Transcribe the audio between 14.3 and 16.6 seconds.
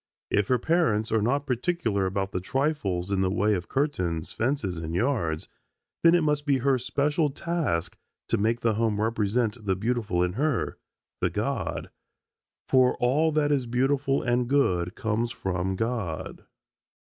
good comes from God.